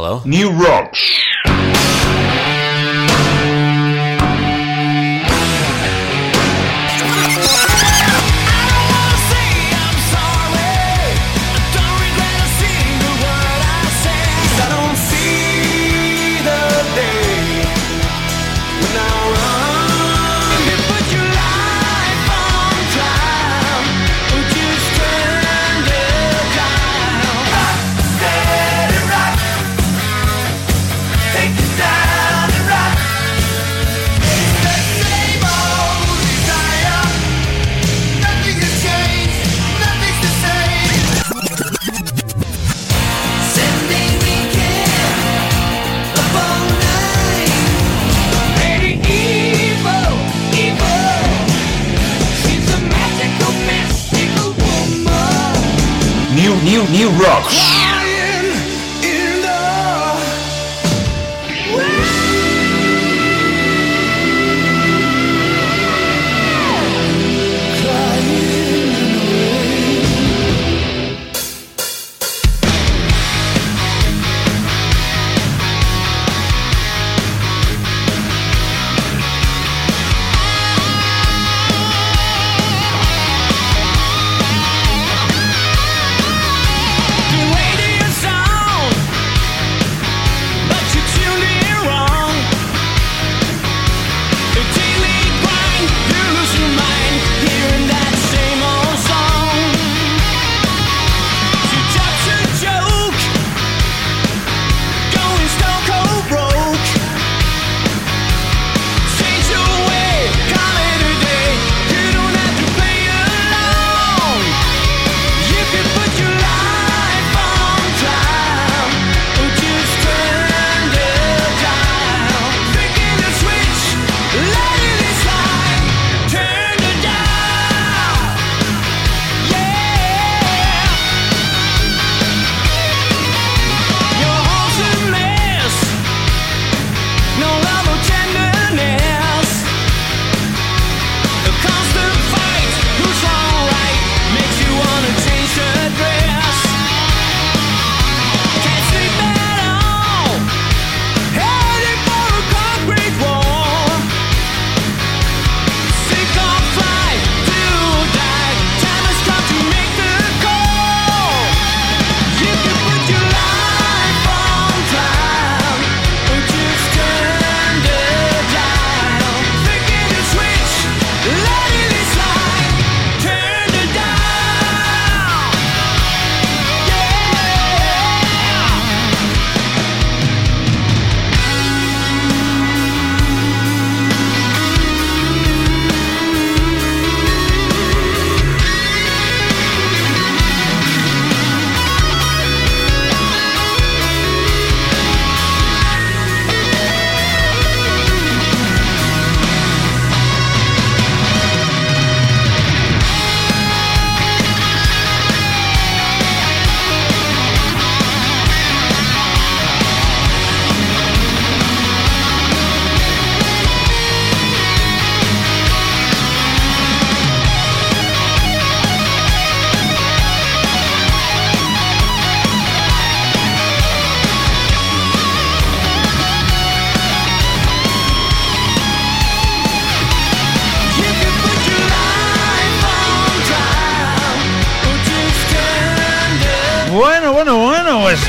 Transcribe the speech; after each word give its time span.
hello? 0.00 0.22
New 0.24 0.50
Rocks. 0.50 1.19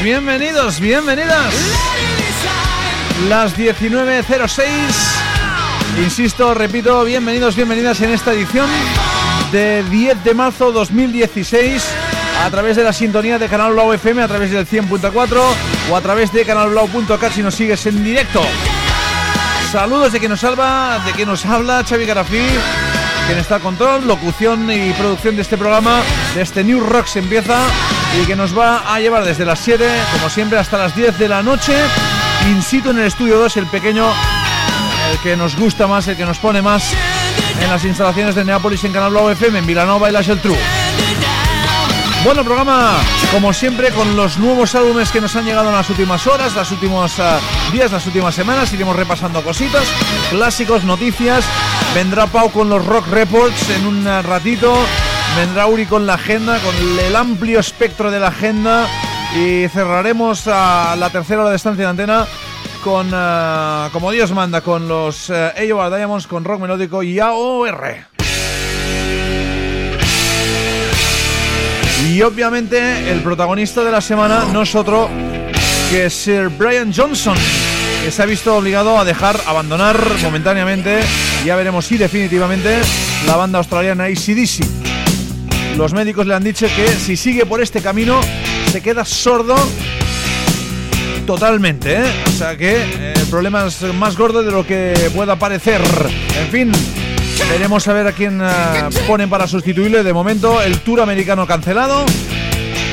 Bienvenidos, 0.03 0.79
bienvenidas. 0.79 1.53
Las 3.27 3.57
19.06. 3.57 4.63
Insisto, 6.03 6.53
repito, 6.53 7.03
bienvenidos, 7.03 7.55
bienvenidas 7.55 7.99
en 8.01 8.11
esta 8.11 8.33
edición 8.33 8.69
de 9.51 9.83
10 9.89 10.23
de 10.23 10.33
marzo 10.35 10.71
2016 10.71 11.83
a 12.43 12.49
través 12.51 12.75
de 12.75 12.83
la 12.83 12.93
sintonía 12.93 13.39
de 13.39 13.47
Canal 13.47 13.73
Blau 13.73 13.91
FM, 13.93 14.21
a 14.21 14.27
través 14.27 14.51
del 14.51 14.67
100.4 14.67 15.41
o 15.89 15.95
a 15.95 16.01
través 16.01 16.31
de 16.31 16.45
canalblau.cat 16.45 17.31
si 17.31 17.41
nos 17.41 17.55
sigues 17.55 17.83
en 17.87 18.03
directo. 18.03 18.41
Saludos 19.71 20.11
de 20.11 20.19
que 20.19 20.29
nos 20.29 20.41
salva, 20.41 20.99
de 21.05 21.13
que 21.13 21.25
nos 21.25 21.43
habla 21.45 21.83
Xavi 21.83 22.05
Garafí, 22.05 22.45
quien 23.25 23.39
está 23.39 23.55
al 23.55 23.61
control, 23.61 24.05
locución 24.05 24.71
y 24.71 24.91
producción 24.93 25.35
de 25.35 25.41
este 25.41 25.57
programa, 25.57 26.01
de 26.35 26.43
este 26.43 26.63
New 26.63 26.81
Rocks 26.81 27.15
empieza 27.15 27.65
y 28.19 28.25
que 28.25 28.35
nos 28.35 28.57
va 28.57 28.93
a 28.93 28.99
llevar 28.99 29.23
desde 29.23 29.45
las 29.45 29.59
7, 29.59 29.87
como 30.13 30.29
siempre, 30.29 30.59
hasta 30.59 30.77
las 30.77 30.95
10 30.95 31.17
de 31.17 31.27
la 31.27 31.41
noche. 31.43 31.73
In 32.49 32.61
situ 32.61 32.89
en 32.89 32.99
el 32.99 33.05
estudio 33.05 33.37
2, 33.37 33.57
el 33.57 33.67
pequeño, 33.67 34.11
el 35.11 35.19
que 35.19 35.37
nos 35.37 35.55
gusta 35.55 35.87
más, 35.87 36.07
el 36.07 36.17
que 36.17 36.25
nos 36.25 36.39
pone 36.39 36.61
más 36.61 36.93
en 37.61 37.69
las 37.69 37.85
instalaciones 37.85 38.35
de 38.35 38.43
Neapolis 38.43 38.83
en 38.83 38.93
Canal 38.93 39.11
Blau 39.11 39.29
FM, 39.29 39.59
en 39.59 39.65
Vilanova 39.65 40.11
y 40.11 40.15
El 40.15 40.41
True. 40.41 40.57
Bueno, 42.23 42.43
programa 42.43 42.97
como 43.31 43.51
siempre 43.51 43.91
con 43.91 44.15
los 44.15 44.37
nuevos 44.37 44.75
álbumes 44.75 45.11
que 45.11 45.21
nos 45.21 45.35
han 45.35 45.45
llegado 45.45 45.69
en 45.69 45.75
las 45.75 45.89
últimas 45.89 46.27
horas, 46.27 46.53
los 46.53 46.71
últimos 46.71 47.19
ah, 47.19 47.39
días, 47.71 47.91
las 47.91 48.05
últimas 48.05 48.35
semanas. 48.35 48.71
Iremos 48.73 48.95
repasando 48.95 49.43
cositas, 49.43 49.87
clásicos, 50.29 50.83
noticias. 50.83 51.45
Vendrá 51.95 52.27
Pau 52.27 52.51
con 52.51 52.69
los 52.69 52.85
Rock 52.85 53.07
Reports 53.07 53.69
en 53.71 53.87
un 53.87 54.05
ratito. 54.23 54.75
Vendrá 55.35 55.67
Uri 55.67 55.85
con 55.85 56.05
la 56.05 56.15
agenda, 56.15 56.59
con 56.59 56.75
el 56.99 57.15
amplio 57.15 57.59
espectro 57.59 58.11
de 58.11 58.19
la 58.19 58.27
agenda 58.27 58.87
Y 59.35 59.67
cerraremos 59.69 60.47
a 60.47 60.95
la 60.97 61.09
tercera 61.09 61.41
hora 61.41 61.49
de 61.49 61.55
estancia 61.55 61.85
de 61.85 61.89
antena 61.89 62.27
con, 62.83 63.11
eh, 63.13 63.89
como 63.91 64.11
Dios 64.11 64.31
manda, 64.31 64.61
con 64.61 64.87
los 64.87 65.29
uh, 65.29 65.95
Diamonds, 65.95 66.27
con 66.27 66.43
rock 66.43 66.61
melódico 66.61 67.03
y 67.03 67.19
AOR. 67.19 67.95
Y 72.09 72.21
obviamente 72.23 73.11
el 73.11 73.21
protagonista 73.21 73.83
de 73.83 73.91
la 73.91 74.01
semana 74.01 74.45
no 74.51 74.63
es 74.63 74.75
otro 74.75 75.09
que 75.91 76.09
Sir 76.09 76.49
Brian 76.49 76.91
Johnson, 76.93 77.37
que 78.03 78.11
se 78.11 78.21
ha 78.21 78.25
visto 78.25 78.55
obligado 78.55 78.99
a 78.99 79.05
dejar, 79.05 79.39
abandonar 79.45 79.97
momentáneamente, 80.23 80.99
ya 81.45 81.55
veremos 81.55 81.85
si 81.85 81.97
definitivamente, 81.97 82.81
la 83.27 83.35
banda 83.35 83.59
australiana 83.59 84.05
ACDC. 84.05 85.00
Los 85.81 85.93
médicos 85.93 86.27
le 86.27 86.35
han 86.35 86.43
dicho 86.43 86.67
que 86.75 86.87
si 86.89 87.17
sigue 87.17 87.43
por 87.47 87.59
este 87.59 87.81
camino 87.81 88.21
se 88.71 88.81
queda 88.81 89.03
sordo 89.03 89.55
totalmente, 91.25 91.95
¿eh? 91.95 92.23
O 92.27 92.31
sea 92.31 92.55
que 92.55 92.83
el 93.15 93.25
problema 93.31 93.65
es 93.65 93.81
más 93.95 94.15
gordo 94.15 94.43
de 94.43 94.51
lo 94.51 94.63
que 94.63 94.93
pueda 95.15 95.37
parecer. 95.37 95.81
En 96.39 96.49
fin, 96.49 96.71
veremos 97.49 97.87
a 97.87 97.93
ver 97.93 98.05
a 98.05 98.11
quién 98.11 98.39
eh, 98.43 98.89
ponen 99.07 99.27
para 99.27 99.47
sustituirle. 99.47 100.03
De 100.03 100.13
momento, 100.13 100.61
el 100.61 100.77
Tour 100.81 101.01
americano 101.01 101.47
cancelado 101.47 102.05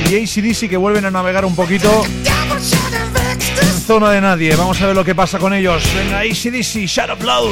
y 0.09 0.15
ACDC 0.15 0.67
que 0.67 0.77
vuelven 0.77 1.05
a 1.05 1.11
navegar 1.11 1.45
un 1.45 1.55
poquito 1.55 2.03
en 3.61 3.81
zona 3.81 4.09
de 4.09 4.21
nadie. 4.21 4.55
Vamos 4.55 4.81
a 4.81 4.87
ver 4.87 4.95
lo 4.95 5.05
que 5.05 5.13
pasa 5.13 5.37
con 5.37 5.53
ellos. 5.53 5.83
Venga, 5.93 6.21
ACDC, 6.21 6.87
Shadow 6.87 7.17
Blow. 7.17 7.51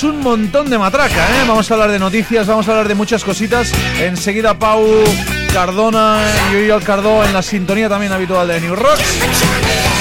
Tenemos 0.00 0.16
un 0.16 0.22
montón 0.22 0.68
de 0.68 0.78
matraca, 0.78 1.26
¿eh? 1.26 1.44
Vamos 1.46 1.70
a 1.70 1.74
hablar 1.74 1.90
de 1.90 1.98
noticias, 1.98 2.46
vamos 2.46 2.66
a 2.68 2.72
hablar 2.72 2.88
de 2.88 2.94
muchas 2.94 3.24
cositas. 3.24 3.72
Enseguida 4.00 4.58
Pau 4.58 4.84
Cardona 5.52 6.18
y 6.50 6.56
Uriol 6.56 6.82
Cardó 6.82 7.24
en 7.24 7.32
la 7.32 7.42
sintonía 7.42 7.88
también 7.88 8.12
habitual 8.12 8.48
de 8.48 8.60
New 8.60 8.74
Rock. 8.74 8.98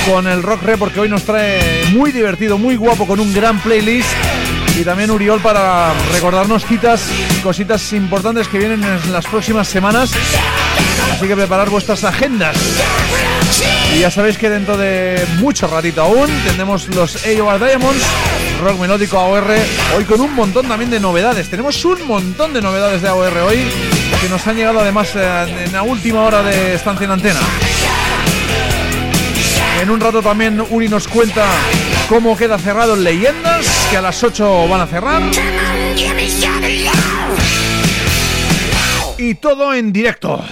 Con 0.09 0.27
el 0.27 0.43
Rock 0.43 0.63
Re, 0.63 0.77
porque 0.77 0.99
hoy 0.99 1.09
nos 1.09 1.23
trae 1.23 1.85
muy 1.91 2.11
divertido, 2.11 2.57
muy 2.57 2.75
guapo, 2.75 3.05
con 3.05 3.19
un 3.19 3.33
gran 3.33 3.59
playlist. 3.59 4.09
Y 4.79 4.83
también 4.83 5.11
Uriol 5.11 5.39
para 5.39 5.93
recordarnos 6.11 6.65
citas 6.65 7.01
y 7.37 7.41
cositas 7.41 7.93
importantes 7.93 8.47
que 8.47 8.57
vienen 8.57 8.83
en 8.83 9.13
las 9.13 9.25
próximas 9.25 9.67
semanas. 9.67 10.11
Así 11.13 11.27
que 11.27 11.35
preparar 11.35 11.69
vuestras 11.69 12.03
agendas. 12.03 12.57
Y 13.95 13.99
ya 13.99 14.11
sabéis 14.11 14.37
que 14.37 14.49
dentro 14.49 14.75
de 14.77 15.25
mucho 15.39 15.67
ratito 15.67 16.01
aún 16.01 16.27
tendremos 16.45 16.87
los 16.95 17.15
AOR 17.25 17.59
Diamonds 17.59 18.03
rock 18.61 18.79
melódico 18.79 19.19
AOR, 19.19 19.45
hoy 19.95 20.03
con 20.05 20.21
un 20.21 20.33
montón 20.33 20.67
también 20.67 20.89
de 20.89 20.99
novedades. 20.99 21.49
Tenemos 21.49 21.83
un 21.85 22.05
montón 22.07 22.53
de 22.53 22.61
novedades 22.61 23.01
de 23.01 23.09
AOR 23.09 23.37
hoy 23.37 23.59
que 24.21 24.29
nos 24.29 24.45
han 24.47 24.55
llegado 24.55 24.79
además 24.79 25.15
en 25.15 25.73
la 25.73 25.83
última 25.83 26.21
hora 26.21 26.41
de 26.43 26.75
estancia 26.75 27.05
en 27.05 27.11
antena. 27.11 27.39
En 29.81 29.89
un 29.89 29.99
rato 29.99 30.21
también 30.21 30.61
Uri 30.69 30.87
nos 30.87 31.07
cuenta 31.07 31.45
cómo 32.07 32.37
queda 32.37 32.57
cerrado 32.57 32.95
en 32.95 33.03
Leyendas, 33.03 33.87
que 33.89 33.97
a 33.97 34.01
las 34.01 34.23
8 34.23 34.67
van 34.67 34.81
a 34.81 34.87
cerrar. 34.87 35.21
Y 39.17 39.35
todo 39.35 39.73
en 39.73 39.91
directo. 39.91 40.43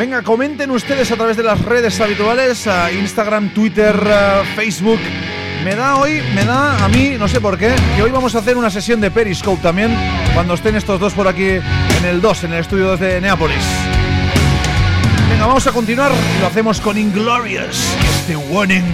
Venga, 0.00 0.22
comenten 0.22 0.70
ustedes 0.70 1.12
a 1.12 1.16
través 1.16 1.36
de 1.36 1.42
las 1.42 1.60
redes 1.60 2.00
habituales, 2.00 2.66
Instagram, 2.98 3.50
Twitter, 3.50 3.94
Facebook. 4.56 4.98
Me 5.62 5.74
da 5.74 5.96
hoy, 5.96 6.22
me 6.34 6.42
da 6.46 6.82
a 6.82 6.88
mí, 6.88 7.16
no 7.18 7.28
sé 7.28 7.38
por 7.38 7.58
qué, 7.58 7.74
que 7.94 8.02
hoy 8.02 8.10
vamos 8.10 8.34
a 8.34 8.38
hacer 8.38 8.56
una 8.56 8.70
sesión 8.70 9.02
de 9.02 9.10
Periscope 9.10 9.60
también, 9.60 9.94
cuando 10.32 10.54
estén 10.54 10.74
estos 10.74 10.98
dos 10.98 11.12
por 11.12 11.28
aquí 11.28 11.48
en 11.48 12.04
el 12.08 12.22
2, 12.22 12.44
en 12.44 12.54
el 12.54 12.60
estudio 12.60 12.96
de 12.96 13.20
Neápolis. 13.20 13.62
Venga, 15.28 15.44
vamos 15.44 15.66
a 15.66 15.72
continuar, 15.72 16.12
lo 16.40 16.46
hacemos 16.46 16.80
con 16.80 16.96
Inglorious, 16.96 17.94
este 18.22 18.36
warning. 18.36 18.84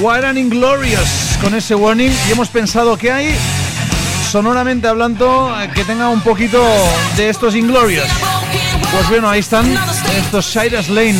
Wild 0.00 0.24
and 0.24 0.38
Inglorious 0.38 1.36
con 1.42 1.54
ese 1.54 1.74
warning 1.74 2.12
y 2.28 2.32
hemos 2.32 2.48
pensado 2.48 2.96
que 2.96 3.10
hay 3.10 3.34
sonoramente 4.30 4.86
hablando 4.86 5.52
que 5.74 5.84
tenga 5.84 6.08
un 6.08 6.20
poquito 6.20 6.64
de 7.16 7.28
estos 7.28 7.54
Inglorious. 7.54 8.08
Pues 8.92 9.08
bueno, 9.08 9.28
ahí 9.28 9.40
están 9.40 9.66
estos 10.16 10.52
Cyrus 10.52 10.88
Lane. 10.88 11.18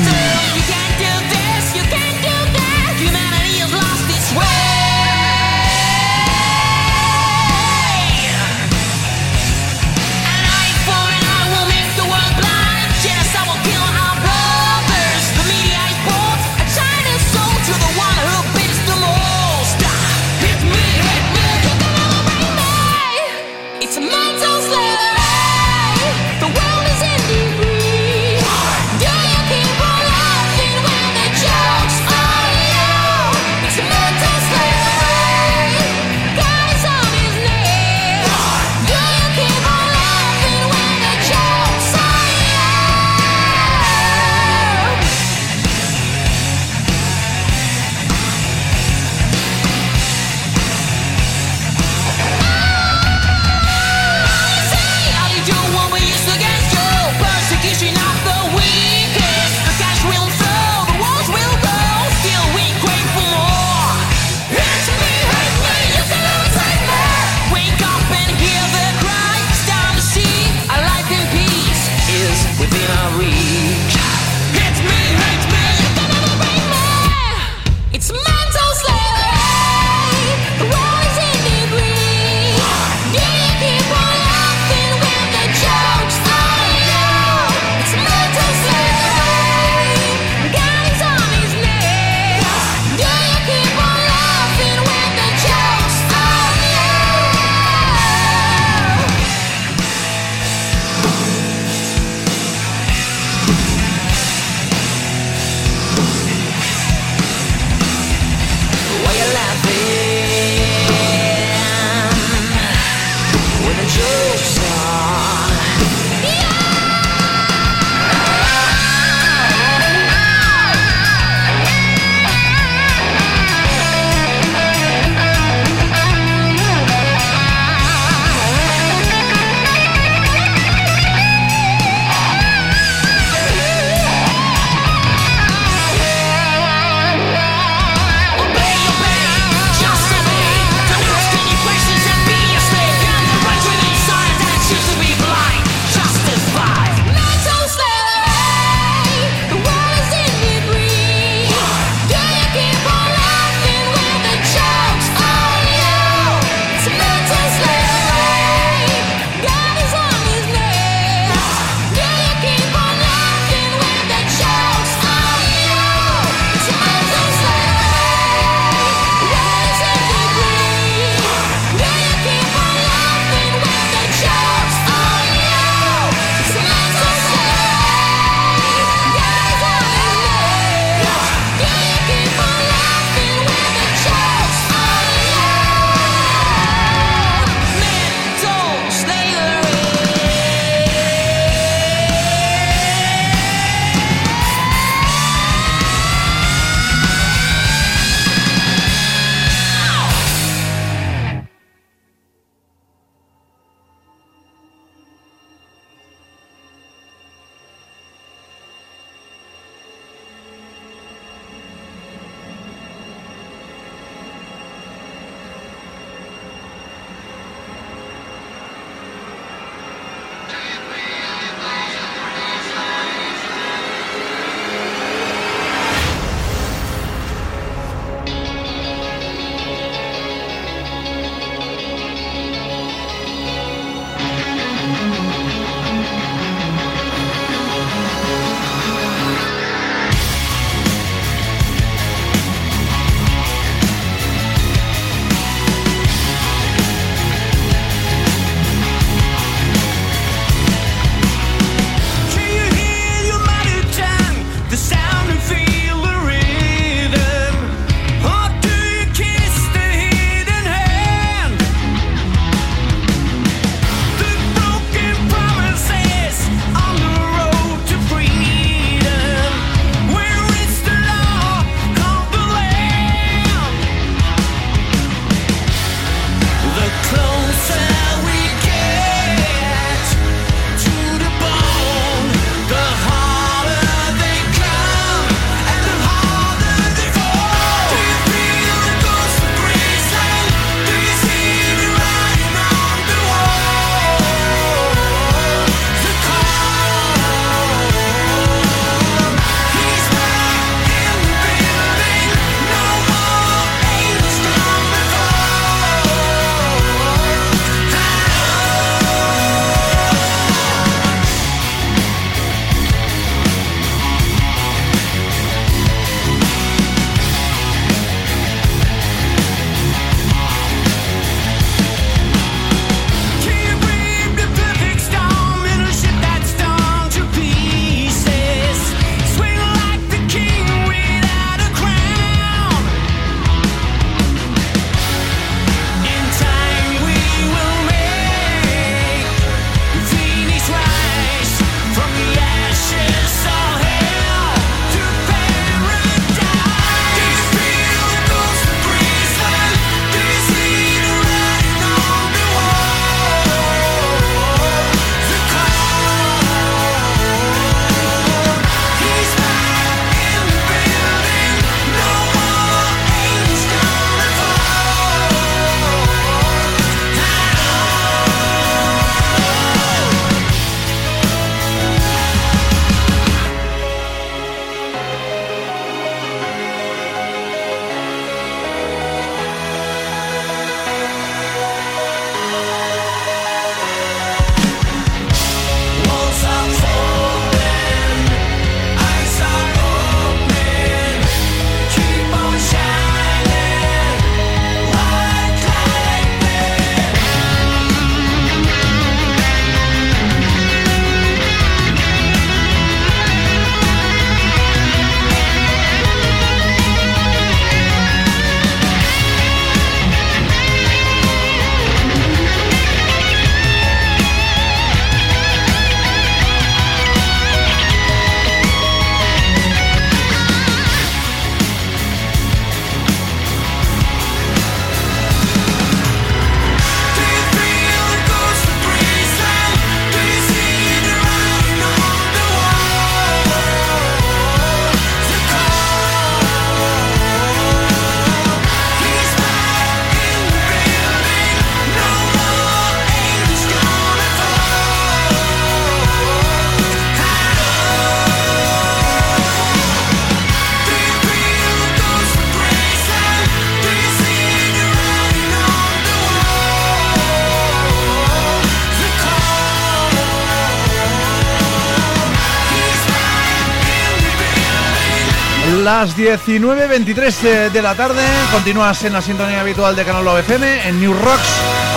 Las 465.99 466.17
19.23 466.17 467.73
de 467.73 467.82
la 467.82 467.93
tarde, 467.97 468.23
continúas 468.52 469.02
en 469.02 469.15
la 469.15 469.21
sintonía 469.21 469.63
habitual 469.63 469.97
de 469.97 470.04
Canal 470.04 470.28
FM, 470.39 470.89
en 470.89 471.00
New 471.00 471.13
Rocks, 471.13 471.49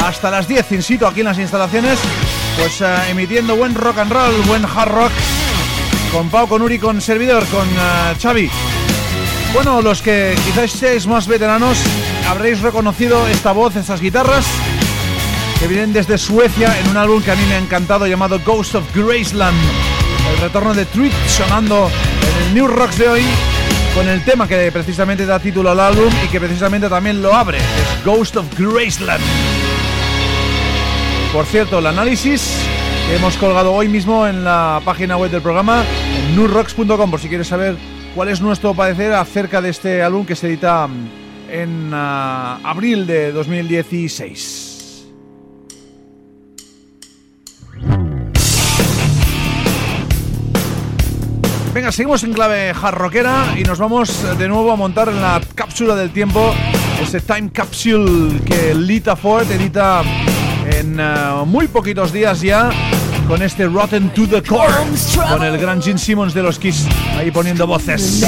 hasta 0.03 0.31
las 0.31 0.47
10 0.47 0.71
in 0.71 0.81
situ 0.81 1.05
aquí 1.05 1.19
en 1.19 1.27
las 1.27 1.37
instalaciones, 1.37 1.99
pues 2.57 2.81
eh, 2.81 2.95
emitiendo 3.11 3.55
buen 3.55 3.75
rock 3.75 3.99
and 3.99 4.11
roll, 4.11 4.33
buen 4.47 4.65
hard 4.65 4.91
rock, 4.91 5.11
con 6.11 6.31
Pau, 6.31 6.47
con 6.47 6.63
Uri, 6.63 6.79
con 6.79 6.99
servidor, 6.99 7.45
con 7.49 7.67
uh, 7.67 8.19
Xavi. 8.19 8.49
Bueno, 9.53 9.83
los 9.83 10.01
que 10.01 10.35
quizás 10.45 10.71
seáis 10.71 11.05
más 11.05 11.27
veteranos, 11.27 11.77
habréis 12.27 12.59
reconocido 12.61 13.27
esta 13.27 13.51
voz, 13.51 13.75
estas 13.75 14.01
guitarras, 14.01 14.47
que 15.59 15.67
vienen 15.67 15.93
desde 15.93 16.17
Suecia 16.17 16.75
en 16.79 16.89
un 16.89 16.97
álbum 16.97 17.21
que 17.21 17.29
a 17.29 17.35
mí 17.35 17.43
me 17.47 17.53
ha 17.53 17.59
encantado 17.59 18.07
llamado 18.07 18.39
Ghost 18.43 18.73
of 18.73 18.95
Graceland. 18.95 19.61
El 20.33 20.41
retorno 20.41 20.73
de 20.73 20.85
Tweet 20.85 21.13
sonando 21.27 21.87
en 21.87 22.47
el 22.47 22.53
New 22.55 22.67
Rocks 22.67 22.97
de 22.97 23.07
hoy 23.07 23.25
con 23.95 24.07
el 24.07 24.23
tema 24.23 24.47
que 24.47 24.71
precisamente 24.71 25.25
da 25.25 25.39
título 25.39 25.71
al 25.71 25.79
álbum 25.79 26.11
y 26.23 26.27
que 26.27 26.39
precisamente 26.39 26.89
también 26.89 27.21
lo 27.21 27.33
abre, 27.33 27.57
es 27.57 28.05
Ghost 28.05 28.37
of 28.37 28.45
Graceland. 28.57 29.23
Por 31.33 31.45
cierto, 31.45 31.79
el 31.79 31.87
análisis 31.87 32.57
que 33.07 33.15
hemos 33.15 33.37
colgado 33.37 33.73
hoy 33.73 33.87
mismo 33.87 34.27
en 34.27 34.43
la 34.43 34.81
página 34.85 35.17
web 35.17 35.31
del 35.31 35.41
programa, 35.41 35.83
en 36.17 36.35
newrocks.com, 36.35 37.11
por 37.11 37.19
si 37.19 37.27
quieres 37.27 37.47
saber 37.47 37.75
cuál 38.15 38.29
es 38.29 38.41
nuestro 38.41 38.73
parecer 38.73 39.13
acerca 39.13 39.61
de 39.61 39.69
este 39.69 40.01
álbum 40.01 40.25
que 40.25 40.35
se 40.35 40.47
edita 40.47 40.87
en 41.49 41.93
uh, 41.93 41.97
abril 42.63 43.05
de 43.05 43.31
2016. 43.31 44.70
Venga, 51.73 51.89
seguimos 51.93 52.21
en 52.23 52.33
clave 52.33 52.73
jarroquera 52.73 53.55
y 53.57 53.63
nos 53.63 53.79
vamos 53.79 54.37
de 54.37 54.47
nuevo 54.49 54.73
a 54.73 54.75
montar 54.75 55.07
en 55.07 55.21
la 55.21 55.39
cápsula 55.55 55.95
del 55.95 56.11
tiempo, 56.11 56.53
ese 57.01 57.21
time 57.21 57.49
capsule 57.49 58.41
que 58.43 58.75
Lita 58.75 59.15
Ford 59.15 59.49
edita 59.49 60.03
en 60.69 60.99
uh, 60.99 61.45
muy 61.45 61.67
poquitos 61.67 62.11
días 62.11 62.41
ya 62.41 62.69
con 63.25 63.41
este 63.41 63.67
Rotten 63.67 64.09
to 64.09 64.27
the 64.27 64.43
Core, 64.43 64.73
con 65.29 65.43
el 65.43 65.57
gran 65.57 65.81
Gene 65.81 65.97
Simmons 65.97 66.33
de 66.33 66.43
los 66.43 66.59
Kiss 66.59 66.85
ahí 67.17 67.31
poniendo 67.31 67.65
voces. 67.65 68.21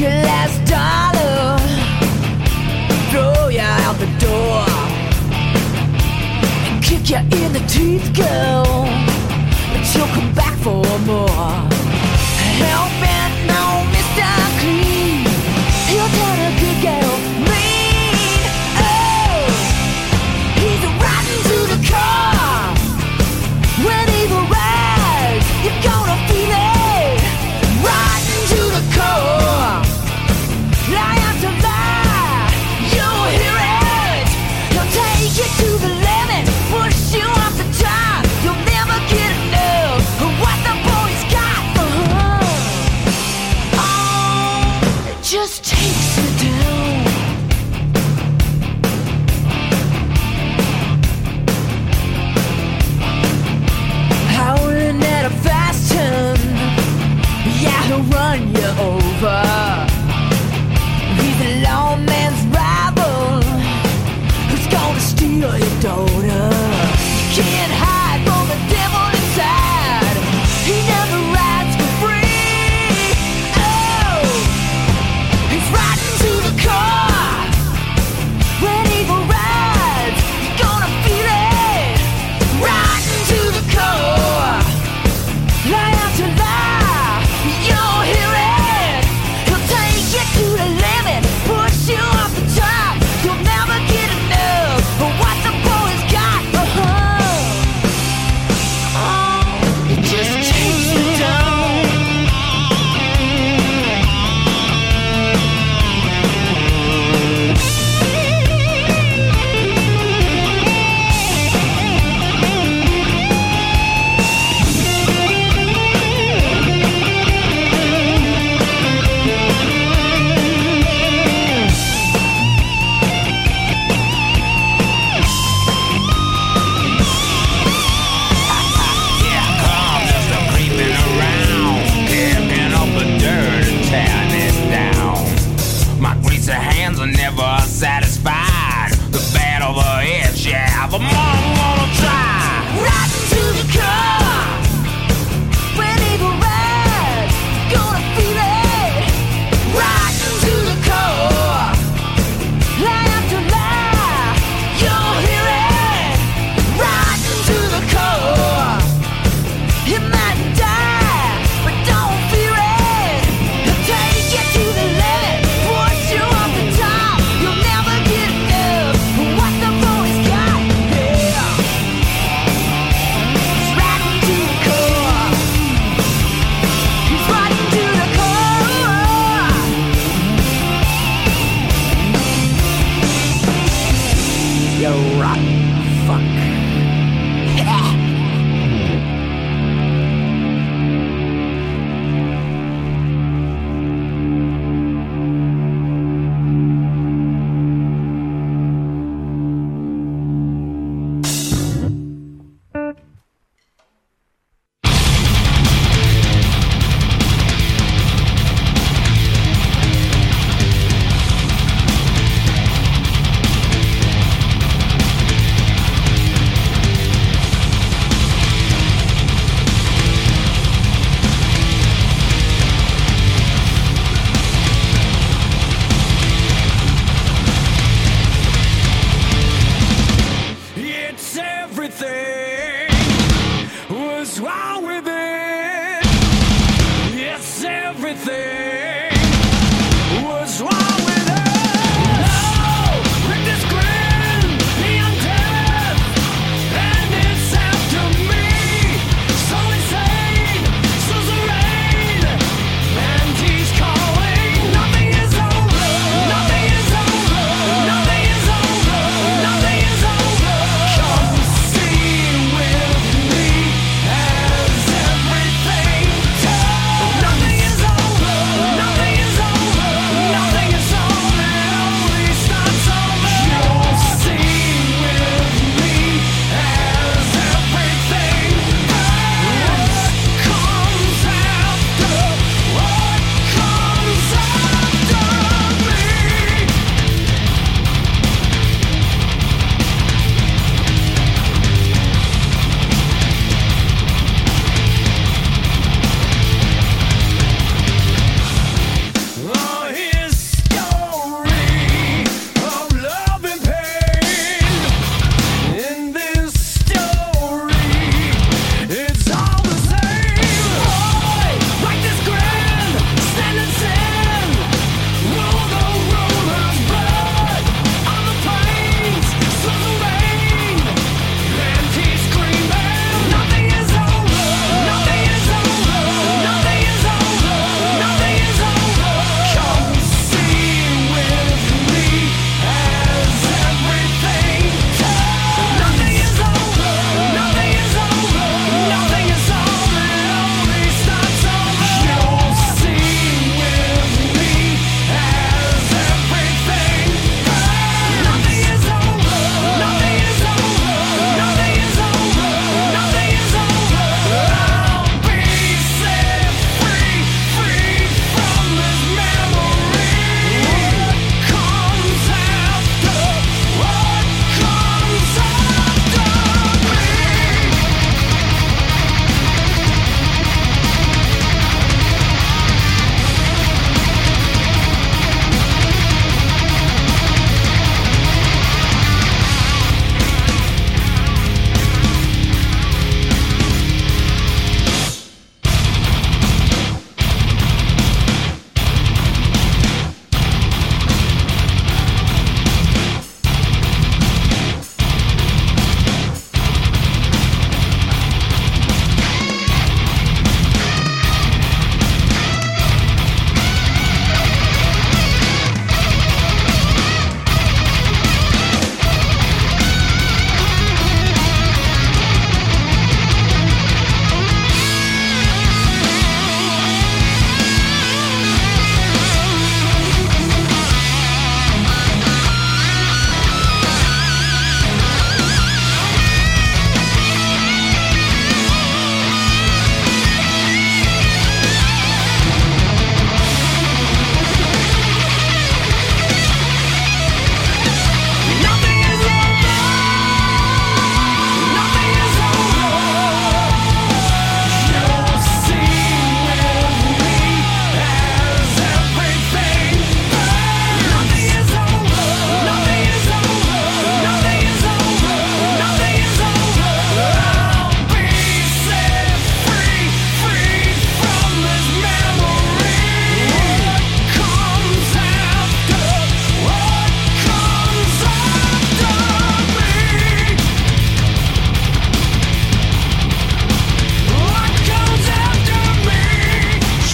Your 0.00 0.08
last 0.08 0.64
dollar, 0.64 1.58
throw 3.10 3.48
you 3.48 3.60
out 3.60 3.98
the 3.98 4.06
door, 4.18 4.64
and 6.66 6.82
kick 6.82 7.10
you 7.10 7.18
in 7.18 7.52
the 7.52 7.62
teeth, 7.68 8.10
girl. 8.14 8.86
But 9.72 9.94
you'll 9.94 10.06
come 10.16 10.32
back 10.34 10.56
for 10.60 10.82
more. 11.00 11.28
Help 12.64 13.02
it, 13.14 13.19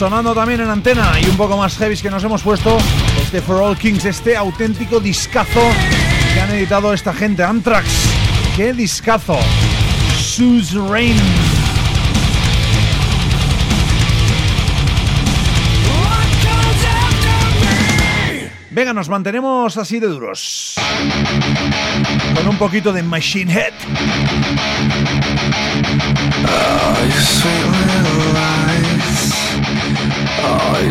sonando 0.09 0.37
también 0.37 0.61
en 0.61 0.71
antena 0.71 1.15
y 1.21 1.29
un 1.29 1.37
poco 1.37 1.57
más 1.57 1.77
heavy 1.79 1.97
que 1.97 2.09
nos 2.09 2.23
hemos 2.23 2.41
puesto. 2.41 2.79
Este 3.21 3.43
For 3.43 3.61
All 3.61 3.77
Kings, 3.77 4.05
este 4.05 4.37
auténtico 4.37 5.01
discazo 5.01 5.61
que 6.33 6.41
han 6.41 6.49
editado 6.53 6.93
esta 6.93 7.13
gente, 7.13 7.43
Anthrax. 7.43 7.89
¡Qué 8.57 8.73
discazo! 8.73 9.37
Suze 10.17 10.79
Rain. 10.89 11.17
Venga, 18.71 18.93
nos 18.93 19.09
mantenemos 19.09 19.77
así 19.77 19.99
de 19.99 20.07
duros. 20.07 20.77
Con 22.37 22.47
un 22.47 22.59
poquito 22.59 22.93
de 22.93 23.03
Machine 23.03 23.53
Head. 23.53 23.73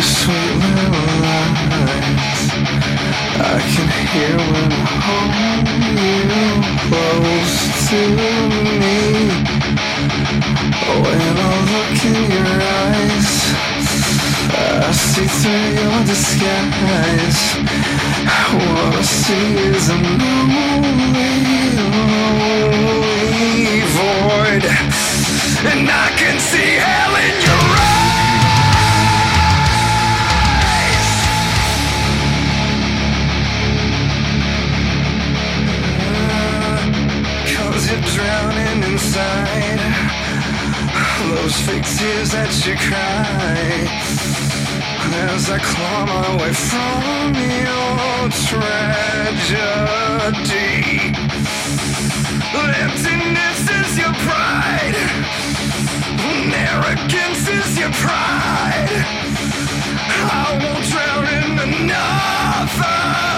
sweet 0.02 0.56
little 0.62 1.08
lies 1.24 2.42
I 3.38 3.58
can 3.74 3.88
hear 4.12 4.38
when 4.38 4.72
I 4.72 4.86
hold 5.06 5.68
you 6.02 6.36
close 6.88 7.58
to 7.90 8.00
me. 8.18 8.98
When 11.04 11.34
I 11.38 11.56
look 11.72 11.98
in 12.06 12.22
your 12.36 12.56
eyes 12.86 13.32
I 14.54 14.92
see 14.92 15.30
through 15.40 15.68
your 15.80 16.00
disguise. 16.06 17.42
What 18.56 18.96
I 18.96 19.02
see 19.02 19.50
is 19.72 19.90
an 19.90 20.04
lonely, 20.20 21.34
lonely 22.58 23.04
void 23.98 24.66
And 25.72 25.90
I 25.90 26.08
can 26.18 26.40
see 26.40 26.72
hell 26.78 27.16
in 27.16 27.36
your 27.42 27.64
eyes. 27.80 27.95
it 37.88 38.04
drowning 38.16 38.84
inside. 38.92 39.80
Those 41.20 41.58
fake 41.66 41.84
tears 41.84 42.32
that 42.32 42.52
you 42.66 42.76
cry. 42.88 43.88
As 45.34 45.50
I 45.50 45.60
claw 45.60 46.06
my 46.06 46.36
way 46.42 46.54
from 46.54 47.34
your 47.36 48.30
tragedy. 48.48 49.66
Emptiness 52.86 53.62
is 53.80 53.98
your 53.98 54.14
pride. 54.26 54.98
Arrogance 56.54 57.48
is 57.48 57.78
your 57.78 57.92
pride. 58.04 59.06
I 60.32 60.58
won't 60.62 60.86
drown 60.90 61.26
in 61.38 61.60
another 61.68 63.35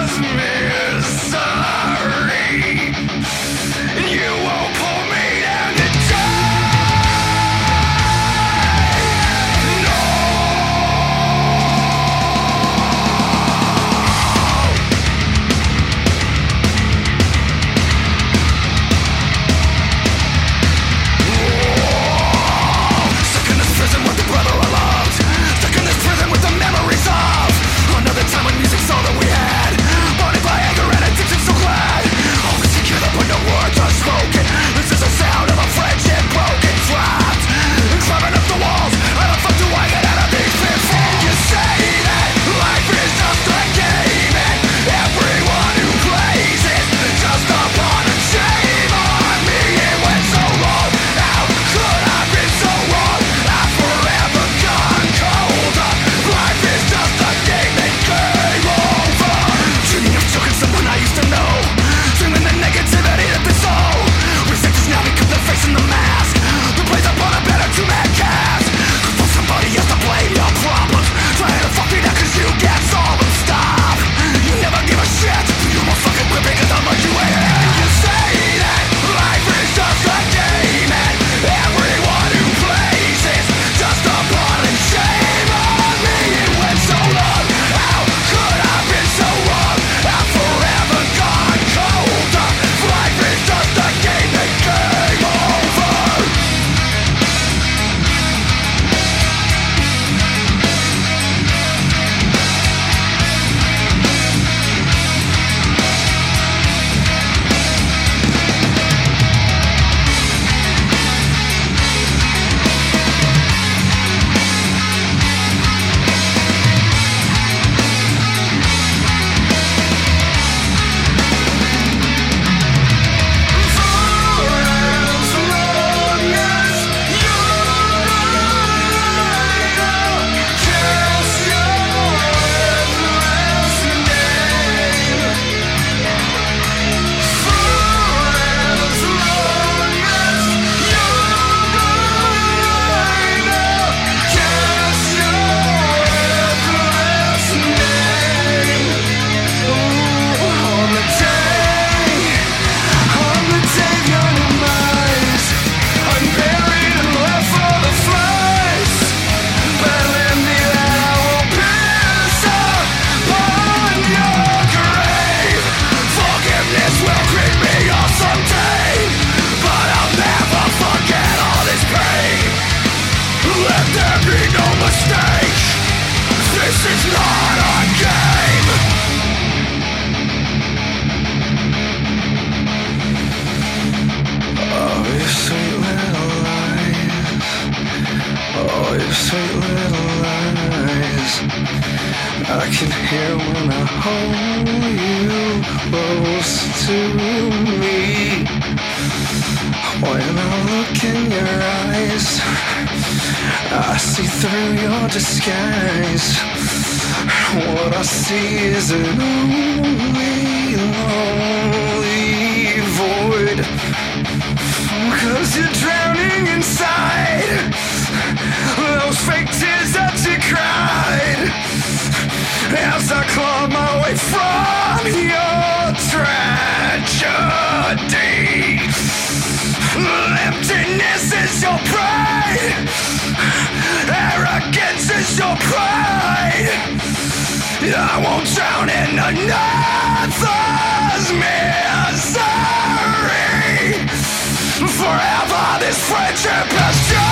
Forever 245.07 245.79
this 245.79 245.97
friendship 246.09 246.51
has 246.51 247.09
died. 247.09 247.26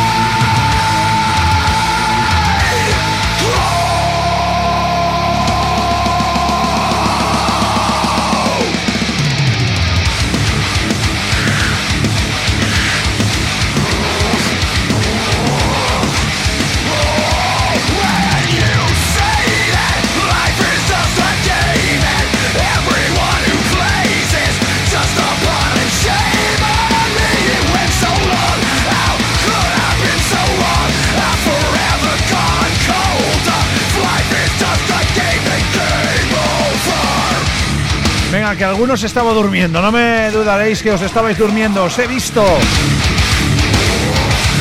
Que 38.56 38.64
algunos 38.64 39.04
estaba 39.04 39.34
durmiendo. 39.34 39.82
No 39.82 39.92
me 39.92 40.32
dudaréis 40.32 40.82
que 40.82 40.92
os 40.92 41.02
estabais 41.02 41.38
durmiendo. 41.38 41.84
Os 41.84 41.98
he 42.00 42.08
visto. 42.08 42.44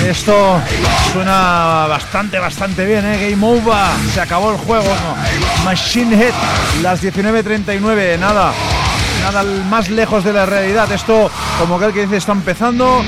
Esto 0.07 0.61
suena 1.12 1.86
bastante, 1.88 2.38
bastante 2.38 2.84
bien, 2.84 3.05
¿eh? 3.07 3.30
Game 3.30 3.45
over. 3.45 3.74
Se 4.12 4.20
acabó 4.20 4.53
el 4.53 4.59
juego. 4.59 4.84
¿no? 4.84 5.64
Machine 5.64 6.14
Head, 6.14 6.34
las 6.82 7.03
19.39. 7.03 8.18
Nada, 8.18 8.53
nada 9.22 9.42
más 9.68 9.88
lejos 9.90 10.24
de 10.24 10.32
la 10.32 10.47
realidad. 10.47 10.90
Esto, 10.92 11.30
como 11.59 11.76
aquel 11.76 11.92
que 11.92 12.03
dice, 12.03 12.18
está 12.18 12.32
empezando. 12.32 13.03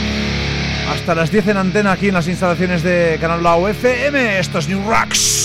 Hasta 0.93 1.15
las 1.15 1.31
10 1.31 1.49
en 1.49 1.57
antena 1.57 1.93
aquí 1.93 2.09
en 2.09 2.15
las 2.15 2.29
instalaciones 2.29 2.83
de 2.83 3.19
Canal 3.21 3.43
La 3.43 3.59
FM. 3.59 4.39
Esto 4.39 4.59
es 4.59 4.69
New 4.69 4.89
Rocks. 4.89 5.36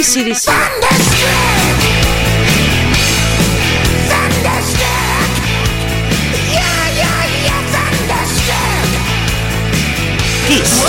ACDC. 0.00 0.48
Kiss. 10.46 10.86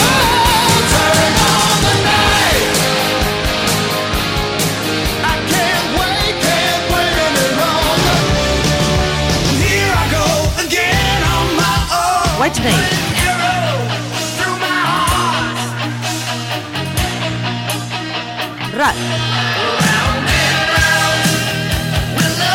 White 12.40 12.56
Snake. 12.56 13.01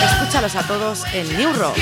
Escúchalos 0.04 0.56
a 0.56 0.62
todos 0.66 1.04
en 1.12 1.36
New 1.36 1.52
Rock. 1.52 1.76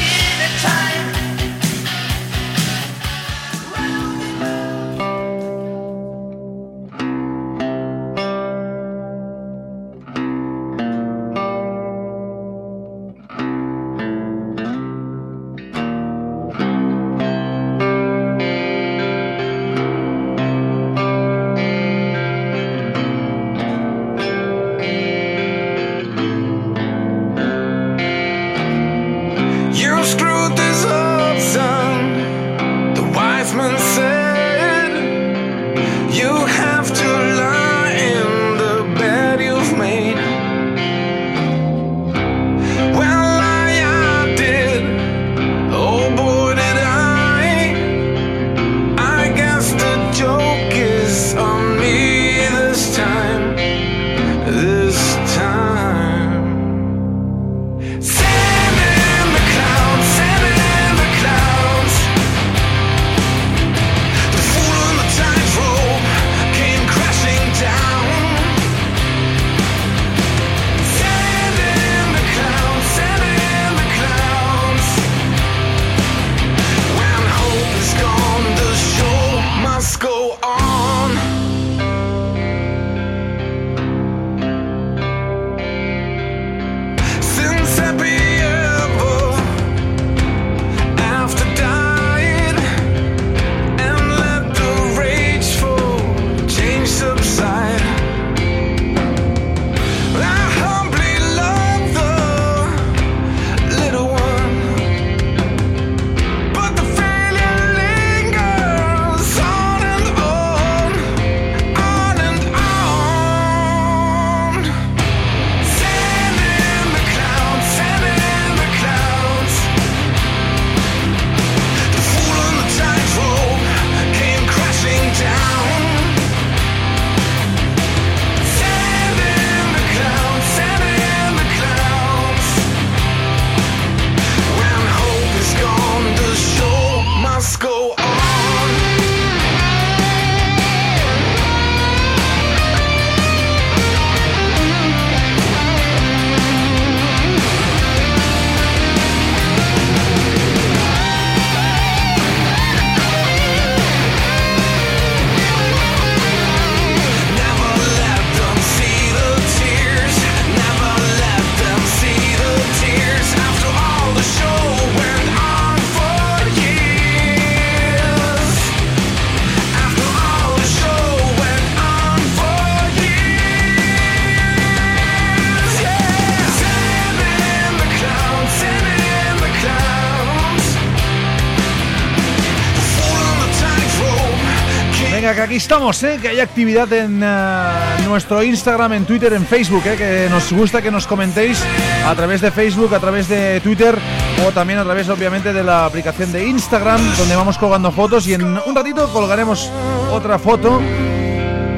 Aquí 185.55 185.59
estamos, 185.59 186.03
¿eh? 186.03 186.19
que 186.21 186.27
hay 186.27 186.41
actividad 186.41 186.93
en 186.93 187.21
eh, 187.23 188.07
nuestro 188.09 188.43
Instagram, 188.43 188.95
en 188.95 189.05
Twitter, 189.05 189.33
en 189.35 189.47
Facebook, 189.47 189.83
¿eh? 189.87 189.95
que 189.97 190.27
nos 190.29 190.53
gusta 190.53 190.83
que 190.83 190.91
nos 190.91 191.07
comentéis 191.07 191.63
a 192.05 192.13
través 192.17 192.41
de 192.41 192.51
Facebook, 192.51 192.93
a 192.93 192.99
través 192.99 193.29
de 193.29 193.61
Twitter 193.61 193.97
o 194.45 194.51
también 194.51 194.81
a 194.81 194.83
través, 194.83 195.09
obviamente, 195.09 195.53
de 195.53 195.63
la 195.63 195.87
aplicación 195.87 196.33
de 196.33 196.45
Instagram, 196.45 197.01
donde 197.17 197.37
vamos 197.37 197.57
colgando 197.57 197.93
fotos 197.93 198.27
y 198.27 198.35
en 198.35 198.43
un 198.43 198.75
ratito 198.75 199.07
colgaremos 199.13 199.71
otra 200.11 200.41
foto. 200.41 200.83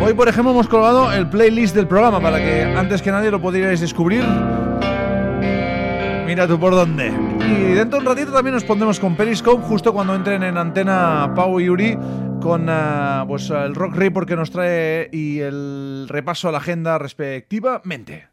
Hoy, 0.02 0.14
por 0.14 0.26
ejemplo, 0.26 0.52
hemos 0.52 0.68
colgado 0.68 1.12
el 1.12 1.28
playlist 1.28 1.74
del 1.74 1.86
programa 1.86 2.18
para 2.18 2.38
que 2.38 2.62
antes 2.62 3.02
que 3.02 3.10
nadie 3.10 3.30
lo 3.30 3.42
pudierais 3.42 3.80
descubrir. 3.80 4.24
Mira 6.24 6.48
tú 6.48 6.58
por 6.58 6.74
dónde. 6.74 7.25
Y 7.48 7.74
dentro 7.74 8.00
de 8.00 8.06
un 8.06 8.16
ratito 8.16 8.32
también 8.32 8.54
nos 8.54 8.64
pondremos 8.64 8.98
con 8.98 9.16
Periscope 9.16 9.64
justo 9.64 9.92
cuando 9.92 10.14
entren 10.14 10.42
en 10.42 10.56
antena 10.56 11.32
Pau 11.34 11.60
y 11.60 11.68
Uri 11.68 11.96
con 12.40 12.66
eh, 12.68 13.24
pues, 13.26 13.50
el 13.50 13.74
Rock 13.74 13.94
Report 13.94 14.28
que 14.28 14.36
nos 14.36 14.50
trae 14.50 15.08
y 15.12 15.38
el 15.40 16.06
repaso 16.08 16.48
a 16.48 16.52
la 16.52 16.58
agenda 16.58 16.98
respectivamente. 16.98 18.28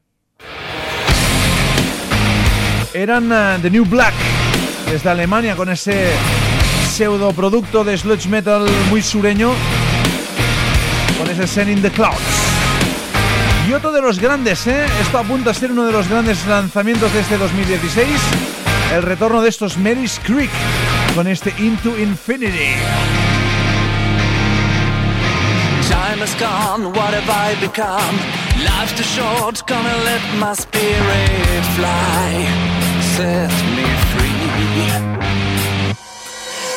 Eran 2.93 3.31
eh, 3.31 3.59
The 3.61 3.69
New 3.69 3.85
Black 3.85 4.13
desde 4.89 5.09
Alemania 5.09 5.55
con 5.55 5.69
ese 5.69 6.11
pseudo 6.87 7.31
producto 7.33 7.83
de 7.83 7.97
sludge 7.97 8.27
metal 8.27 8.67
muy 8.89 9.01
sureño 9.01 9.51
con 11.17 11.29
ese 11.29 11.47
Zen 11.47 11.69
in 11.69 11.81
the 11.81 11.89
Clouds. 11.91 12.17
Y 13.67 13.73
otro 13.73 13.91
de 13.91 14.01
los 14.01 14.19
grandes, 14.19 14.67
¿eh? 14.67 14.85
Esto 15.01 15.19
apunta 15.19 15.51
a 15.51 15.53
ser 15.53 15.71
uno 15.71 15.85
de 15.85 15.91
los 15.93 16.09
grandes 16.09 16.45
lanzamientos 16.45 17.13
de 17.13 17.21
este 17.21 17.37
2016. 17.37 18.52
El 18.93 19.01
retorno 19.01 19.41
de 19.41 19.49
estos 19.49 19.75
Mary's 19.75 20.19
Creek 20.23 20.51
con 21.15 21.25
este 21.25 21.51
Into 21.57 21.97
Infinity. 21.97 22.75
Time 25.89 26.21
has 26.21 26.35
gone, 26.35 26.93
what 26.93 27.11
have 27.11 27.27
I 27.27 27.55
become? 27.59 28.19
Life's 28.63 28.93
too 28.93 29.01
short, 29.01 29.65
gonna 29.65 29.97
let 30.05 30.21
my 30.37 30.53
spirit 30.53 31.63
fly. 31.75 32.45
Set 33.17 33.49
me 33.73 33.83
free. 34.13 34.29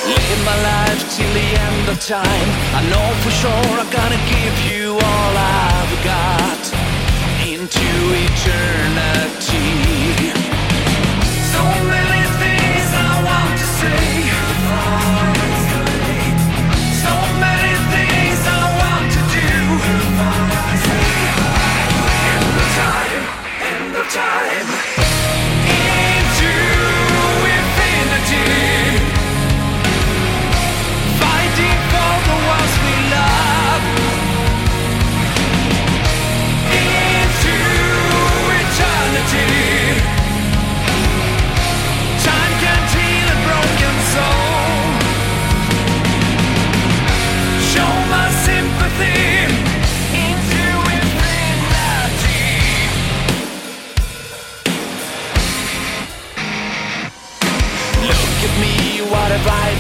Live 0.09 0.41
my 0.47 0.57
life 0.63 1.05
till 1.15 1.33
the 1.35 1.49
end 1.69 1.89
of 1.91 2.01
time. 2.01 2.49
I 2.73 2.81
know 2.89 3.13
for 3.25 3.31
sure 3.31 3.79
I'm 3.79 3.91
gonna 3.93 4.17
give 4.33 4.57
you 4.73 4.95
all 4.95 5.37
I've 5.37 6.03
got 6.03 6.73
into 7.45 7.87
eternity. 8.25 10.16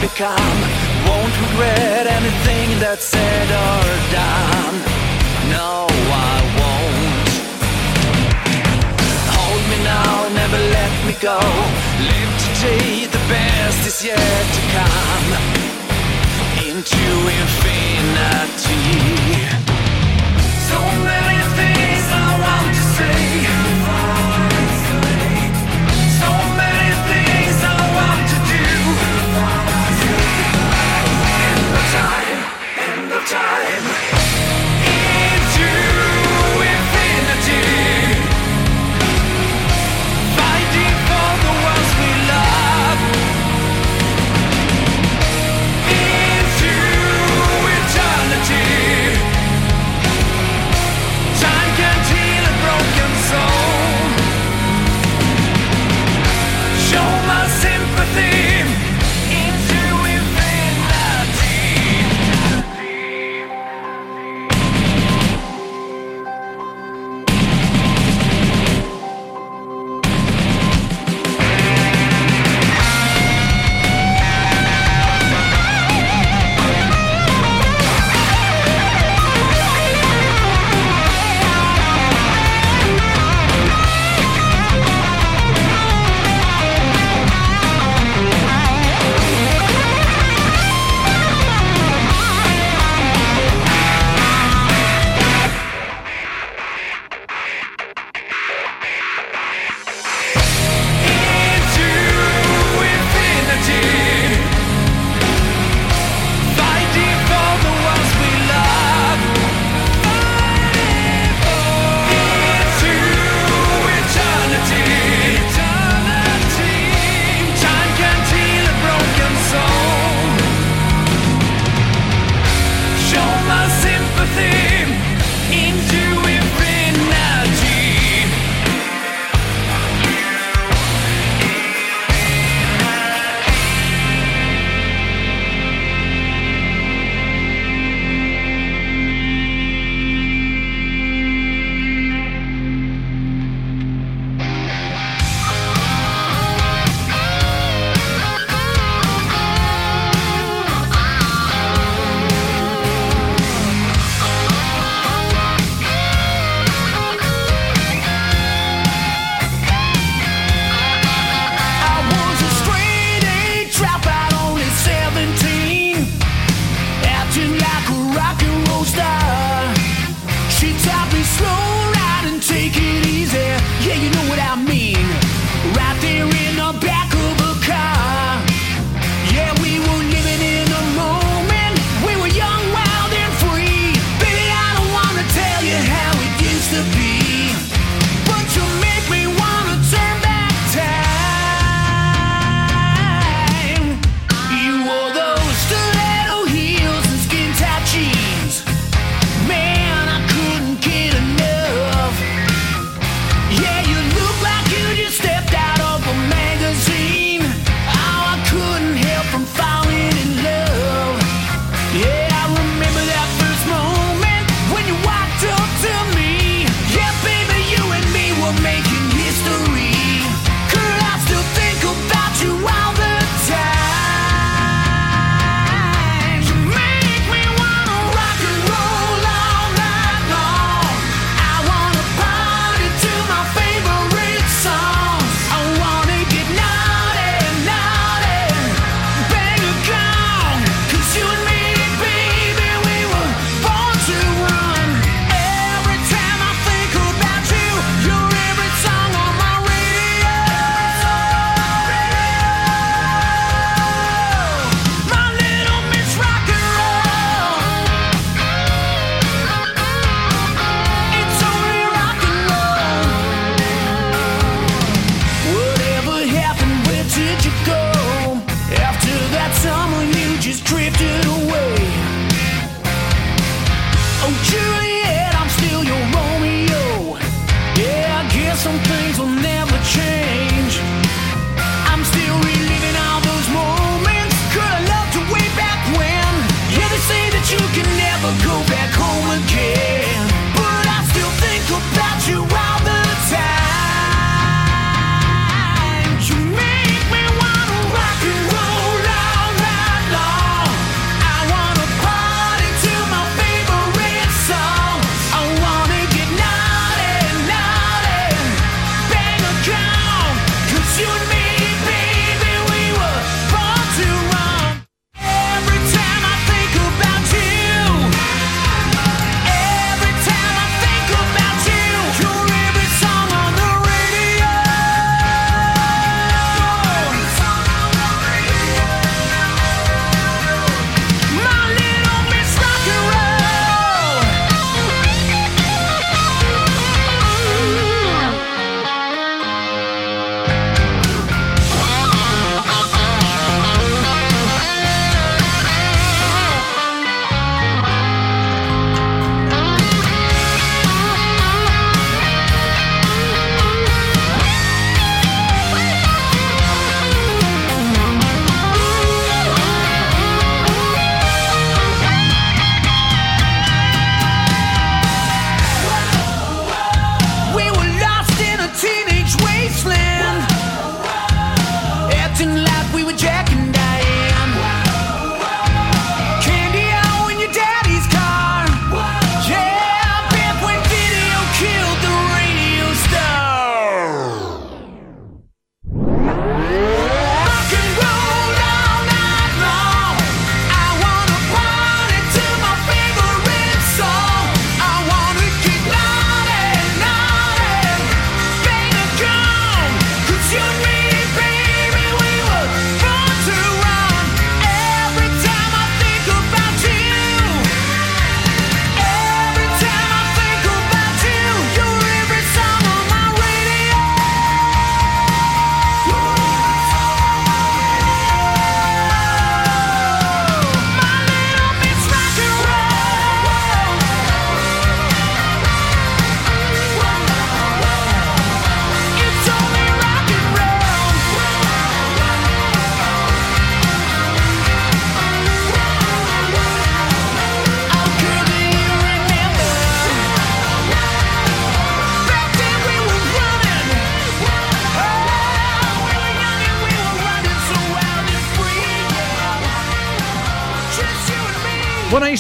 Become? 0.00 0.58
Won't 1.06 1.34
regret 1.46 2.06
anything 2.06 2.78
that's 2.80 3.04
said 3.04 3.48
or 3.50 3.84
done. 4.12 4.76
No, 5.50 5.86
I 5.88 6.36
won't. 6.58 7.28
Hold 9.36 9.62
me 9.70 9.78
now, 9.84 10.28
never 10.40 10.60
let 10.76 10.92
me 11.06 11.14
go. 11.20 11.38
Live 12.10 12.32
today, 12.44 13.06
the 13.06 13.22
best 13.32 13.86
is 13.86 14.04
yet 14.04 14.44
to 14.56 14.62
come. 14.76 15.28
Into 16.68 17.06
infinity. 17.40 18.82
So 20.68 20.78
many 21.08 21.35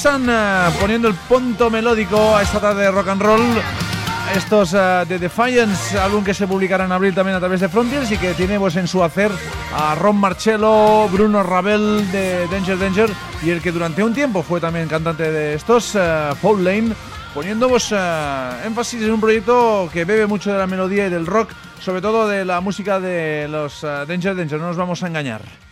Están 0.06 0.30
eh, 0.30 0.76
poniendo 0.80 1.08
el 1.08 1.14
punto 1.14 1.68
melódico 1.68 2.36
a 2.36 2.42
esta 2.42 2.60
tarde 2.60 2.84
de 2.84 2.92
rock 2.92 3.08
and 3.08 3.22
roll. 3.22 3.40
Estos 4.36 4.72
eh, 4.72 5.04
de 5.08 5.18
Defiance, 5.18 5.98
álbum 5.98 6.22
que 6.22 6.32
se 6.32 6.46
publicará 6.46 6.84
en 6.84 6.92
abril 6.92 7.12
también 7.12 7.36
a 7.36 7.40
través 7.40 7.58
de 7.58 7.68
Frontiers 7.68 8.12
y 8.12 8.16
que 8.16 8.32
tiene 8.34 8.56
pues, 8.56 8.76
en 8.76 8.86
su 8.86 9.02
hacer 9.02 9.32
a 9.74 9.96
Ron 9.96 10.18
Marcello, 10.18 11.08
Bruno 11.08 11.42
Ravel 11.42 12.08
de 12.12 12.46
Danger 12.46 12.78
Danger 12.78 13.10
y 13.42 13.50
el 13.50 13.60
que 13.60 13.72
durante 13.72 14.04
un 14.04 14.14
tiempo 14.14 14.44
fue 14.44 14.60
también 14.60 14.86
cantante 14.86 15.28
de 15.28 15.54
estos, 15.54 15.96
eh, 15.96 16.30
Paul 16.40 16.62
Lane, 16.62 16.92
poniendo 17.34 17.68
pues, 17.68 17.92
énfasis 18.64 19.02
en 19.02 19.10
un 19.10 19.20
proyecto 19.20 19.90
que 19.92 20.04
bebe 20.04 20.28
mucho 20.28 20.52
de 20.52 20.58
la 20.58 20.68
melodía 20.68 21.08
y 21.08 21.10
del 21.10 21.26
rock, 21.26 21.50
sobre 21.80 22.00
todo 22.00 22.28
de 22.28 22.44
la 22.44 22.60
música 22.60 23.00
de 23.00 23.48
los 23.48 23.82
Danger 23.82 24.36
Danger, 24.36 24.60
no 24.60 24.68
nos 24.68 24.76
vamos 24.76 25.02
a 25.02 25.08
engañar. 25.08 25.65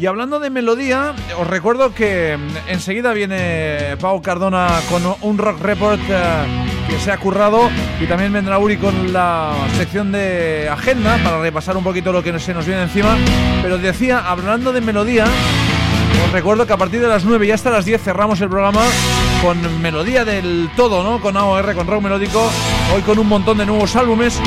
Y 0.00 0.06
hablando 0.06 0.38
de 0.38 0.48
melodía, 0.48 1.12
os 1.40 1.46
recuerdo 1.46 1.92
que 1.92 2.36
mm, 2.36 2.70
enseguida 2.70 3.12
viene 3.12 3.96
Pau 4.00 4.22
Cardona 4.22 4.80
con 4.88 5.02
un 5.22 5.38
rock 5.38 5.60
report 5.60 6.00
eh, 6.08 6.44
que 6.88 7.00
se 7.00 7.10
ha 7.10 7.18
currado 7.18 7.68
y 8.00 8.06
también 8.06 8.32
vendrá 8.32 8.60
Uri 8.60 8.76
con 8.76 9.12
la 9.12 9.52
sección 9.76 10.12
de 10.12 10.68
agenda 10.70 11.18
para 11.24 11.40
repasar 11.40 11.76
un 11.76 11.82
poquito 11.82 12.12
lo 12.12 12.22
que 12.22 12.38
se 12.38 12.54
nos 12.54 12.64
viene 12.64 12.82
encima. 12.82 13.16
Pero 13.60 13.76
decía, 13.76 14.20
hablando 14.20 14.72
de 14.72 14.80
melodía, 14.80 15.24
os 16.24 16.32
recuerdo 16.32 16.64
que 16.64 16.74
a 16.74 16.76
partir 16.76 17.00
de 17.00 17.08
las 17.08 17.24
9 17.24 17.46
y 17.46 17.50
hasta 17.50 17.70
las 17.70 17.84
10 17.84 18.00
cerramos 18.00 18.40
el 18.40 18.48
programa 18.48 18.82
con 19.42 19.82
melodía 19.82 20.24
del 20.24 20.70
todo, 20.76 21.02
¿no? 21.02 21.20
Con 21.20 21.36
AOR, 21.36 21.74
con 21.74 21.88
rock 21.88 22.02
melódico, 22.02 22.48
hoy 22.94 23.02
con 23.02 23.18
un 23.18 23.26
montón 23.26 23.58
de 23.58 23.66
nuevos 23.66 23.96
álbumes. 23.96 24.40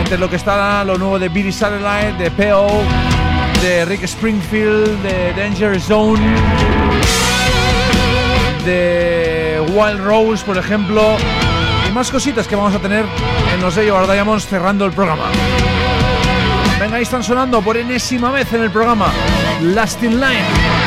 Entre 0.00 0.18
lo 0.18 0.28
que 0.28 0.36
está 0.36 0.84
lo 0.84 0.98
nuevo 0.98 1.18
de 1.18 1.30
Billy 1.30 1.50
Satellite, 1.50 2.22
de 2.22 2.30
P.O., 2.30 3.17
de 3.62 3.84
Rick 3.84 4.04
Springfield, 4.04 5.02
de 5.02 5.32
Danger 5.34 5.80
Zone, 5.80 6.20
de 8.64 9.62
Wild 9.72 10.04
Rose, 10.04 10.44
por 10.44 10.56
ejemplo, 10.56 11.16
y 11.88 11.92
más 11.92 12.10
cositas 12.10 12.46
que 12.46 12.54
vamos 12.54 12.74
a 12.74 12.78
tener 12.78 13.04
en 13.54 13.60
los 13.60 13.74
Day 13.74 13.90
of 13.90 14.10
Diamonds 14.10 14.46
cerrando 14.46 14.84
el 14.84 14.92
programa. 14.92 15.24
Venga, 16.78 16.96
ahí 16.96 17.02
están 17.02 17.24
sonando 17.24 17.60
por 17.60 17.76
enésima 17.76 18.30
vez 18.30 18.52
en 18.52 18.62
el 18.62 18.70
programa 18.70 19.12
Last 19.62 20.02
in 20.02 20.20
Line. 20.20 20.77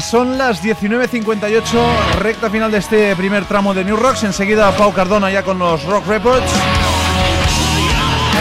Son 0.00 0.36
las 0.36 0.62
19.58, 0.62 1.62
recta 2.18 2.50
final 2.50 2.70
de 2.70 2.78
este 2.78 3.16
primer 3.16 3.46
tramo 3.46 3.72
de 3.72 3.82
New 3.82 3.96
Rocks. 3.96 4.24
Enseguida 4.24 4.70
Pau 4.72 4.92
Cardona 4.92 5.30
ya 5.30 5.42
con 5.42 5.58
los 5.58 5.82
Rock 5.84 6.06
Reports. 6.06 6.52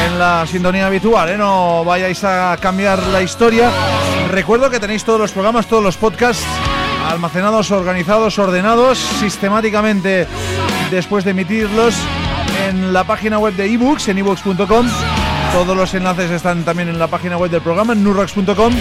En 0.05 0.19
la 0.19 0.45
sintonía 0.45 0.87
habitual, 0.87 1.29
¿eh? 1.29 1.37
no 1.37 1.85
vayáis 1.85 2.23
a 2.23 2.57
cambiar 2.59 3.01
la 3.03 3.21
historia. 3.21 3.71
Recuerdo 4.29 4.69
que 4.69 4.79
tenéis 4.79 5.05
todos 5.05 5.19
los 5.19 5.31
programas, 5.31 5.65
todos 5.67 5.81
los 5.81 5.95
podcasts 5.95 6.43
almacenados, 7.09 7.71
organizados, 7.71 8.37
ordenados 8.37 8.97
sistemáticamente 8.97 10.27
después 10.91 11.23
de 11.23 11.31
emitirlos 11.31 11.95
en 12.67 12.91
la 12.91 13.05
página 13.05 13.39
web 13.39 13.55
de 13.55 13.65
ebooks, 13.73 14.09
en 14.09 14.17
ebooks.com. 14.17 14.87
Todos 15.53 15.77
los 15.77 15.93
enlaces 15.93 16.31
están 16.31 16.63
también 16.63 16.89
en 16.89 16.99
la 16.99 17.07
página 17.07 17.37
web 17.37 17.49
del 17.49 17.61
programa, 17.61 17.93
en 17.93 18.03
nurrocks.com. 18.03 18.73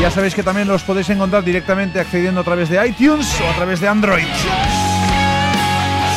Ya 0.00 0.10
sabéis 0.10 0.34
que 0.34 0.42
también 0.42 0.68
los 0.68 0.82
podéis 0.82 1.08
encontrar 1.10 1.42
directamente 1.42 1.98
accediendo 1.98 2.40
a 2.42 2.44
través 2.44 2.68
de 2.68 2.86
iTunes 2.86 3.40
o 3.40 3.50
a 3.50 3.54
través 3.54 3.80
de 3.80 3.88
Android. 3.88 4.26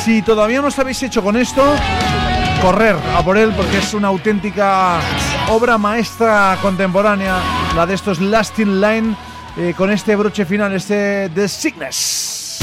Si 0.04 0.22
todavía 0.22 0.62
no 0.62 0.68
os 0.68 0.78
habéis 0.80 1.02
hecho 1.04 1.24
con 1.24 1.36
esto, 1.38 1.64
correr 2.62 2.96
a 3.16 3.24
por 3.24 3.38
él 3.38 3.54
porque 3.56 3.78
es 3.78 3.94
una 3.94 4.10
auténtica 4.10 5.00
obra 5.50 5.78
maestra 5.78 6.58
contemporánea, 6.62 7.38
la 7.76 7.86
de 7.86 7.96
estos 7.96 8.20
Lasting 8.20 8.82
Line, 8.82 9.16
eh, 9.58 9.74
con 9.76 9.92
este 9.92 10.16
broche 10.16 10.46
final, 10.46 10.74
este 10.74 11.30
The 11.34 11.48
Sickness. 11.48 12.60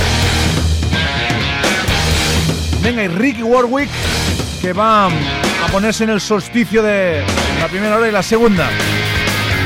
Venga, 2.83 3.05
y 3.05 3.09
Ricky 3.09 3.43
Warwick, 3.43 3.91
que 4.61 4.73
va 4.73 5.07
a 5.07 5.69
ponerse 5.73 6.05
en 6.05 6.11
el 6.11 6.21
solsticio 6.21 6.83
de 6.83 7.25
la 7.61 7.69
primera 7.69 7.97
hora 7.97 8.09
y 8.09 8.13
la 8.13 8.23
segunda, 8.23 8.69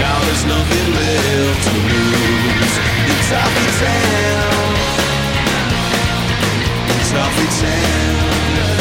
Now 0.00 0.16
there's 0.24 0.44
nothing 0.46 0.86
left 0.94 1.60
to 1.66 1.72
lose 1.90 2.74
Toffee 3.28 3.70
Town. 3.80 4.74
Toffee 7.10 7.50
Town. 7.60 8.75